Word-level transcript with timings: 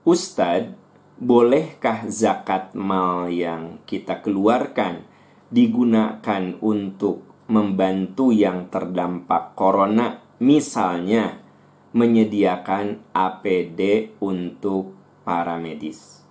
Ustadz, 0.00 0.72
bolehkah 1.20 2.08
zakat 2.08 2.72
mal 2.72 3.28
yang 3.28 3.84
kita 3.84 4.24
keluarkan 4.24 5.04
digunakan 5.52 6.56
untuk 6.64 7.28
membantu 7.52 8.32
yang 8.32 8.72
terdampak 8.72 9.52
corona, 9.52 10.24
misalnya 10.40 11.44
menyediakan 11.92 13.12
APD 13.12 14.16
untuk 14.24 14.96
para 15.20 15.60
medis? 15.60 16.24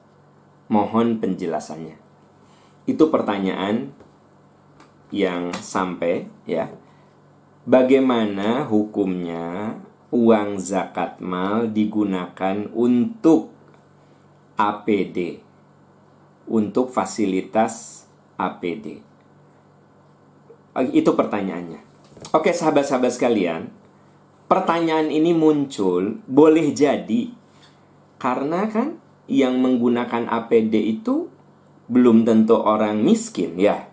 Mohon 0.66 1.22
penjelasannya. 1.22 2.02
Itu 2.90 3.14
pertanyaan 3.14 3.94
yang 5.14 5.54
sampai 5.54 6.26
ya. 6.50 6.74
Bagaimana 7.70 8.66
hukumnya 8.66 9.78
uang 10.10 10.58
zakat 10.58 11.22
mal 11.22 11.70
digunakan 11.70 12.66
untuk 12.74 13.59
APD 14.60 15.40
untuk 16.52 16.92
fasilitas 16.92 18.04
APD. 18.36 19.00
Itu 20.92 21.16
pertanyaannya. 21.16 21.80
Oke, 22.36 22.52
sahabat-sahabat 22.52 23.16
sekalian, 23.16 23.72
pertanyaan 24.52 25.08
ini 25.08 25.32
muncul 25.32 26.20
boleh 26.28 26.76
jadi 26.76 27.32
karena 28.20 28.68
kan 28.68 29.00
yang 29.32 29.56
menggunakan 29.64 30.28
APD 30.28 31.00
itu 31.00 31.32
belum 31.88 32.28
tentu 32.28 32.60
orang 32.60 33.00
miskin 33.00 33.56
ya. 33.56 33.88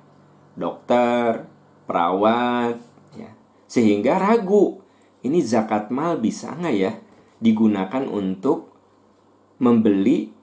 Dokter, 0.58 1.46
perawat, 1.86 2.80
ya. 3.14 3.30
Sehingga 3.70 4.18
ragu, 4.18 4.82
ini 5.22 5.38
zakat 5.44 5.94
mal 5.94 6.18
bisa 6.18 6.56
nggak 6.56 6.76
ya 6.76 6.92
digunakan 7.38 8.04
untuk 8.08 8.72
membeli 9.60 10.35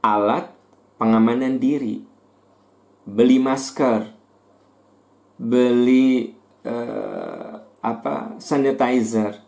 alat 0.00 0.52
pengamanan 1.00 1.56
diri, 1.56 2.04
beli 3.04 3.38
masker, 3.40 4.08
beli 5.40 6.36
uh, 6.64 7.60
apa 7.80 8.36
sanitizer 8.36 9.40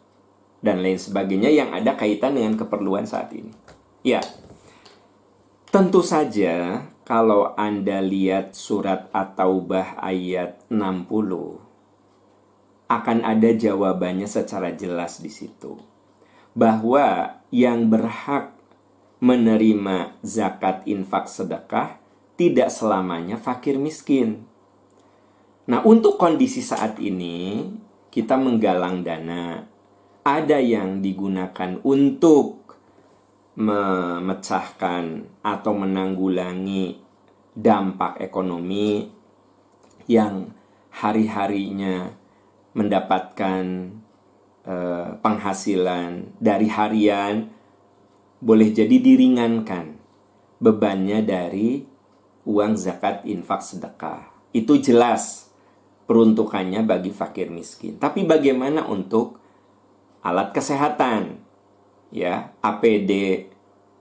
dan 0.64 0.80
lain 0.80 0.96
sebagainya 0.96 1.50
yang 1.52 1.74
ada 1.74 1.92
kaitan 1.98 2.38
dengan 2.38 2.56
keperluan 2.56 3.04
saat 3.04 3.34
ini. 3.36 3.52
Ya, 4.00 4.24
tentu 5.68 6.00
saja 6.00 6.86
kalau 7.02 7.52
Anda 7.58 8.00
lihat 8.00 8.54
surat 8.54 9.10
At-Taubah 9.10 10.00
ayat 10.00 10.62
60 10.70 11.72
akan 12.92 13.18
ada 13.24 13.50
jawabannya 13.56 14.28
secara 14.28 14.72
jelas 14.72 15.18
di 15.18 15.32
situ. 15.32 15.80
Bahwa 16.52 17.40
yang 17.48 17.88
berhak 17.88 18.61
menerima 19.22 20.18
zakat 20.26 20.82
infak 20.90 21.30
sedekah 21.30 22.02
tidak 22.34 22.74
selamanya 22.74 23.38
fakir 23.38 23.78
miskin. 23.78 24.50
Nah, 25.70 25.86
untuk 25.86 26.18
kondisi 26.18 26.58
saat 26.58 26.98
ini, 26.98 27.70
kita 28.10 28.34
menggalang 28.34 29.06
dana. 29.06 29.62
Ada 30.26 30.58
yang 30.58 30.98
digunakan 30.98 31.78
untuk 31.86 32.74
memecahkan 33.54 35.04
atau 35.44 35.72
menanggulangi 35.76 36.98
dampak 37.54 38.18
ekonomi 38.18 39.06
yang 40.10 40.50
hari-harinya 40.90 42.10
mendapatkan 42.74 43.64
eh, 44.66 45.08
penghasilan 45.20 46.38
dari 46.42 46.66
harian 46.70 47.61
boleh 48.42 48.74
jadi 48.74 48.98
diringankan 48.98 49.94
bebannya 50.58 51.22
dari 51.22 51.86
uang 52.42 52.74
zakat 52.74 53.22
infak 53.22 53.62
sedekah. 53.62 54.34
Itu 54.50 54.82
jelas 54.82 55.46
peruntukannya 56.10 56.82
bagi 56.82 57.14
fakir 57.14 57.54
miskin. 57.54 58.02
Tapi 58.02 58.26
bagaimana 58.26 58.90
untuk 58.90 59.38
alat 60.26 60.50
kesehatan, 60.50 61.38
ya, 62.10 62.50
APD 62.58 63.46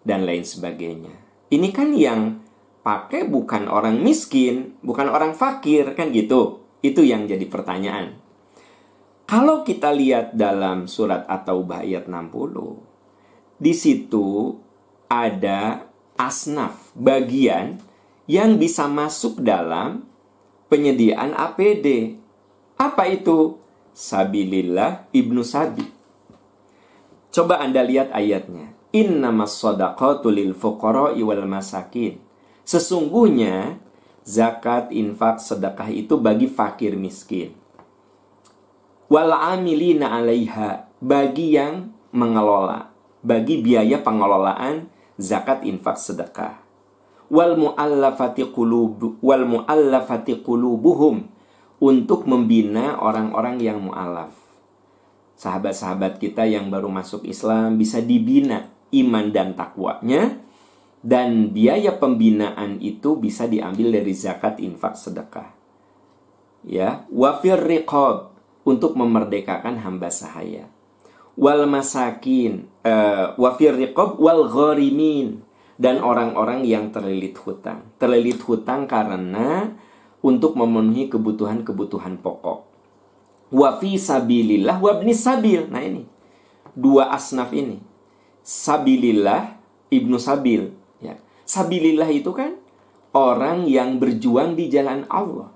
dan 0.01 0.25
lain 0.25 0.41
sebagainya. 0.41 1.13
Ini 1.53 1.69
kan 1.69 1.94
yang 1.94 2.41
pakai 2.81 3.30
bukan 3.30 3.69
orang 3.69 4.01
miskin, 4.01 4.81
bukan 4.81 5.06
orang 5.06 5.38
fakir 5.38 5.94
kan 5.94 6.09
gitu. 6.09 6.66
Itu 6.81 7.06
yang 7.06 7.30
jadi 7.30 7.46
pertanyaan. 7.46 8.18
Kalau 9.30 9.62
kita 9.62 9.94
lihat 9.94 10.34
dalam 10.34 10.90
surat 10.90 11.30
At-Taubah 11.30 11.85
ayat 11.85 12.09
60, 12.09 12.91
di 13.62 13.78
situ 13.78 14.58
ada 15.06 15.86
asnaf, 16.18 16.90
bagian 16.98 17.78
yang 18.26 18.58
bisa 18.58 18.90
masuk 18.90 19.38
dalam 19.38 20.02
penyediaan 20.66 21.38
APD. 21.38 22.18
Apa 22.82 23.06
itu? 23.06 23.62
Sabilillah 23.94 25.06
Ibnu 25.14 25.46
Sabi. 25.46 25.86
Coba 27.30 27.62
Anda 27.62 27.86
lihat 27.86 28.10
ayatnya. 28.10 28.74
Innamas 28.92 29.62
sadaqatu 29.62 30.34
lil 30.34 30.58
fuqara'i 30.58 31.22
wal 31.22 31.46
masakin. 31.46 32.20
Sesungguhnya 32.66 33.80
zakat, 34.26 34.92
infak, 34.92 35.40
sedekah 35.40 35.88
itu 35.92 36.20
bagi 36.20 36.50
fakir 36.50 37.00
miskin. 37.00 37.56
Wal 39.12 39.32
amilina 39.32 40.12
'alaiha 40.12 40.92
bagi 41.00 41.56
yang 41.56 41.92
mengelola, 42.12 42.91
bagi 43.22 43.62
biaya 43.62 44.02
pengelolaan 44.02 44.90
zakat, 45.18 45.66
infak, 45.66 45.98
sedekah 45.98 46.62
wal 47.32 47.56
muallafati 47.56 48.52
qulub 48.52 49.24
wal 49.24 49.48
muallafati 49.48 50.44
qulubuhum 50.44 51.31
untuk 51.80 52.28
membina 52.28 53.00
orang-orang 53.00 53.58
yang 53.64 53.80
mualaf. 53.80 54.36
Sahabat-sahabat 55.40 56.22
kita 56.22 56.46
yang 56.46 56.70
baru 56.70 56.92
masuk 56.92 57.26
Islam 57.26 57.80
bisa 57.80 58.04
dibina 58.04 58.70
iman 58.94 59.34
dan 59.34 59.58
takwanya 59.58 60.38
dan 61.02 61.50
biaya 61.50 61.98
pembinaan 61.98 62.78
itu 62.78 63.18
bisa 63.18 63.50
diambil 63.50 63.90
dari 63.90 64.14
zakat 64.14 64.62
infak 64.62 64.94
sedekah. 64.94 65.50
Ya, 66.62 67.10
wafir 67.10 67.58
riqab 67.58 68.38
untuk 68.62 68.94
memerdekakan 68.94 69.81
hamba 69.81 70.14
sahaya. 70.14 70.70
Wal 71.41 71.66
masakin, 71.66 72.69
uh, 72.85 73.34
wafir 73.34 73.74
riqab 73.74 74.22
wal 74.22 74.46
gharimin 74.46 75.41
dan 75.81 75.97
orang-orang 75.97 76.62
yang 76.62 76.94
terlilit 76.94 77.34
hutang. 77.41 77.90
Terlilit 77.97 78.38
hutang 78.46 78.85
karena 78.85 79.74
untuk 80.22 80.53
memenuhi 80.53 81.09
kebutuhan-kebutuhan 81.09 82.22
pokok. 82.22 82.69
Wa 83.50 83.81
fi 83.81 83.97
sabilillah 83.97 84.78
wa 84.78 85.01
sabil. 85.12 85.66
Nah 85.66 85.81
ini. 85.81 86.06
Dua 86.78 87.09
asnaf 87.09 87.51
ini. 87.51 87.81
Sabilillah, 88.46 89.57
ibnu 89.90 90.22
sabil. 90.22 90.72
Ya. 91.01 91.18
Sabilillah 91.44 92.07
itu 92.13 92.31
kan 92.31 92.62
orang 93.12 93.68
yang 93.68 94.00
berjuang 94.00 94.56
di 94.56 94.72
jalan 94.72 95.03
Allah. 95.12 95.51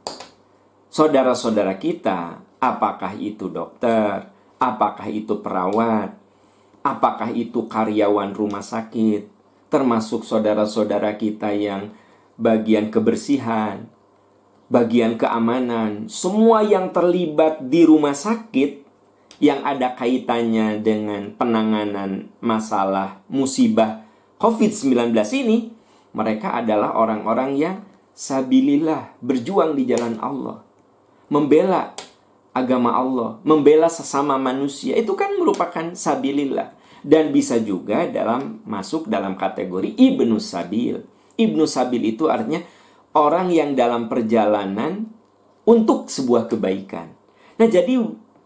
Saudara-saudara 0.92 1.76
kita, 1.80 2.44
apakah 2.60 3.16
itu 3.16 3.48
dokter, 3.52 4.35
apakah 4.62 5.08
itu 5.12 5.40
perawat, 5.40 6.16
apakah 6.86 7.34
itu 7.34 7.66
karyawan 7.66 8.32
rumah 8.32 8.62
sakit, 8.62 9.28
termasuk 9.74 10.22
saudara-saudara 10.24 11.18
kita 11.18 11.52
yang 11.52 11.92
bagian 12.38 12.94
kebersihan, 12.94 13.90
bagian 14.70 15.18
keamanan, 15.18 16.08
semua 16.12 16.62
yang 16.62 16.94
terlibat 16.94 17.64
di 17.66 17.86
rumah 17.86 18.14
sakit 18.14 18.86
yang 19.44 19.66
ada 19.68 19.92
kaitannya 19.98 20.80
dengan 20.80 21.36
penanganan 21.36 22.32
masalah 22.40 23.20
musibah 23.28 24.06
COVID-19 24.40 25.12
ini, 25.44 25.72
mereka 26.16 26.56
adalah 26.56 26.96
orang-orang 26.96 27.60
yang 27.60 27.76
sabilillah, 28.16 29.16
berjuang 29.20 29.76
di 29.76 29.84
jalan 29.84 30.16
Allah, 30.24 30.64
membela 31.28 31.92
agama 32.56 32.96
Allah, 32.96 33.44
membela 33.44 33.92
sesama 33.92 34.40
manusia. 34.40 34.96
Itu 34.96 35.20
kan 35.20 35.36
merupakan 35.36 35.92
sabilillah 35.92 36.72
dan 37.04 37.36
bisa 37.36 37.60
juga 37.60 38.08
dalam 38.08 38.64
masuk 38.64 39.12
dalam 39.12 39.36
kategori 39.36 39.94
ibnu 40.00 40.40
sabil. 40.40 41.04
Ibnu 41.36 41.68
sabil 41.68 42.16
itu 42.16 42.32
artinya 42.32 42.64
orang 43.12 43.52
yang 43.52 43.76
dalam 43.76 44.08
perjalanan 44.08 45.12
untuk 45.68 46.08
sebuah 46.08 46.48
kebaikan. 46.48 47.12
Nah, 47.60 47.68
jadi 47.68 48.00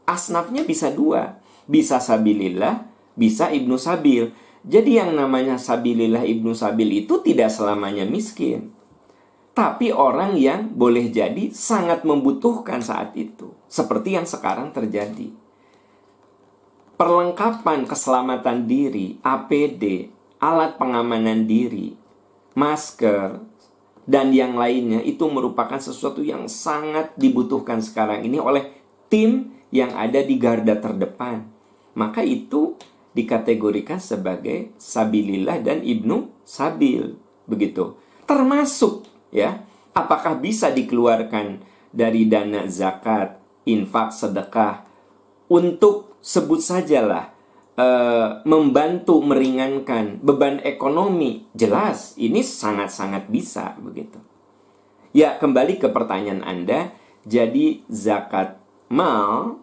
asnafnya 0.09 0.65
bisa 0.65 0.89
dua, 0.89 1.37
bisa 1.69 2.01
sabilillah, 2.01 2.89
bisa 3.13 3.53
ibnu 3.53 3.77
sabil. 3.77 4.33
Jadi 4.65 4.99
yang 4.99 5.13
namanya 5.13 5.55
sabilillah 5.61 6.25
ibnu 6.25 6.51
sabil 6.57 7.05
itu 7.05 7.21
tidak 7.21 7.53
selamanya 7.53 8.03
miskin. 8.03 8.73
Tapi 9.59 9.91
orang 9.91 10.39
yang 10.39 10.71
boleh 10.71 11.11
jadi 11.11 11.51
sangat 11.51 12.07
membutuhkan 12.07 12.79
saat 12.79 13.11
itu. 13.19 13.51
Seperti 13.67 14.15
yang 14.15 14.23
sekarang 14.23 14.71
terjadi 14.71 15.35
perlengkapan 16.99 17.87
keselamatan 17.87 18.67
diri, 18.67 19.15
APD, 19.23 20.11
alat 20.43 20.75
pengamanan 20.75 21.47
diri, 21.47 21.95
masker, 22.59 23.39
dan 24.03 24.35
yang 24.35 24.59
lainnya 24.59 24.99
itu 24.99 25.23
merupakan 25.31 25.79
sesuatu 25.79 26.19
yang 26.19 26.51
sangat 26.51 27.15
dibutuhkan 27.15 27.79
sekarang 27.79 28.27
ini 28.27 28.35
oleh 28.35 28.67
tim 29.07 29.55
yang 29.71 29.95
ada 29.95 30.19
di 30.19 30.35
garda 30.35 30.75
terdepan. 30.75 31.47
Maka 31.95 32.19
itu 32.19 32.75
dikategorikan 33.15 34.03
sebagai 34.03 34.75
sabilillah 34.75 35.63
dan 35.63 35.79
ibnu 35.79 36.27
sabil 36.43 37.15
begitu. 37.47 37.95
Termasuk 38.27 39.07
ya, 39.29 39.65
apakah 39.93 40.37
bisa 40.37 40.69
dikeluarkan 40.69 41.61
dari 41.89 42.29
dana 42.29 42.69
zakat, 42.69 43.41
infak, 43.65 44.13
sedekah 44.13 44.85
untuk 45.49 46.17
sebut 46.21 46.61
sajalah 46.61 47.33
e, 47.73 47.87
membantu 48.45 49.21
meringankan 49.25 50.21
beban 50.21 50.61
ekonomi. 50.61 51.49
Jelas 51.57 52.13
ini 52.21 52.45
sangat-sangat 52.45 53.27
bisa 53.27 53.73
begitu. 53.81 54.21
Ya, 55.09 55.41
kembali 55.41 55.81
ke 55.81 55.89
pertanyaan 55.89 56.45
Anda, 56.45 56.93
jadi 57.25 57.81
zakat 57.89 58.61
mal, 58.93 59.57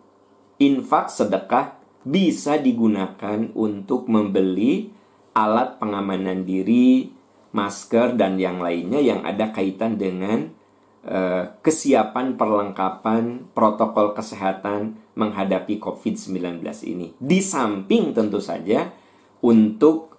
infak, 0.58 1.06
sedekah 1.06 1.78
bisa 2.02 2.58
digunakan 2.58 3.50
untuk 3.54 4.10
membeli 4.10 4.90
alat 5.34 5.78
pengamanan 5.78 6.42
diri, 6.42 7.15
masker 7.56 8.20
dan 8.20 8.36
yang 8.36 8.60
lainnya 8.60 9.00
yang 9.00 9.24
ada 9.24 9.48
kaitan 9.48 9.96
dengan 9.96 10.52
uh, 11.08 11.56
kesiapan 11.64 12.36
perlengkapan 12.36 13.48
protokol 13.56 14.12
kesehatan 14.12 15.00
menghadapi 15.16 15.80
COVID-19 15.80 16.60
ini. 16.84 17.16
Di 17.16 17.40
samping 17.40 18.12
tentu 18.12 18.44
saja 18.44 18.92
untuk 19.40 20.12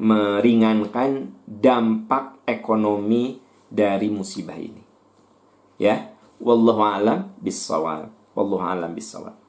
meringankan 0.00 1.36
dampak 1.44 2.40
ekonomi 2.48 3.36
dari 3.68 4.08
musibah 4.08 4.56
ini. 4.56 4.80
Ya, 5.76 6.16
wallahu 6.40 6.80
alam 6.80 7.36
bisawab. 7.42 8.08
Wallahu 8.32 8.64
alam 8.64 8.96
bisawab. 8.96 9.47